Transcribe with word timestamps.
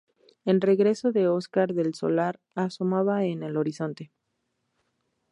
El 0.45 0.61
regreso 0.61 1.11
de 1.11 1.27
Óscar 1.27 1.75
Del 1.75 1.93
Solar 1.93 2.39
asomaba 2.55 3.23
en 3.25 3.43
el 3.43 3.55
horizonte. 3.55 4.11